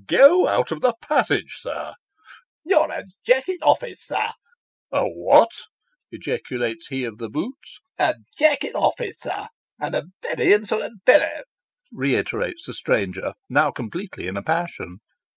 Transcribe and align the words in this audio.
'Go 0.08 0.48
out 0.48 0.72
of 0.72 0.80
the 0.80 0.94
passage, 1.08 1.58
sir." 1.60 1.94
4 2.64 2.64
You're 2.64 2.90
a 2.90 3.04
Jack 3.24 3.48
in 3.48 3.58
office, 3.62 4.02
sir."' 4.02 4.30
A 4.90 5.04
what?" 5.08 5.50
ejaculates 6.10 6.88
he 6.88 7.04
of 7.04 7.18
the 7.18 7.30
boots. 7.30 7.78
'A 7.96 8.16
Jack 8.36 8.64
in 8.64 8.74
office, 8.74 9.18
sir, 9.20 9.46
and 9.78 9.94
a 9.94 10.06
very 10.20 10.52
insolent 10.52 11.00
fellow," 11.06 11.42
reiterates 11.92 12.66
the 12.66 12.74
stranger, 12.74 13.34
now 13.48 13.70
completely 13.70 14.26
in 14.26 14.36
a 14.36 14.42
passion. 14.42 14.98